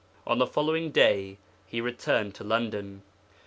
[0.25, 3.03] On the following day He returned to London.